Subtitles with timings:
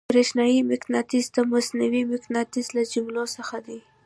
[0.11, 3.79] برېښنايي مقناطیس د مصنوعي مقناطیس له جملې څخه دی.